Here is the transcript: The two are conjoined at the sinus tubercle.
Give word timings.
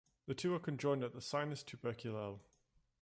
The 0.25 0.33
two 0.33 0.55
are 0.55 0.59
conjoined 0.59 1.03
at 1.03 1.13
the 1.13 1.21
sinus 1.21 1.61
tubercle. 1.61 2.41